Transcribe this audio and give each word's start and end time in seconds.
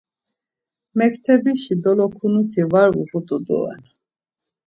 Mektebişi 0.97 1.75
dolokunuti 1.83 2.63
var 2.71 2.89
uğut̆u 2.99 3.37
doren. 3.45 3.81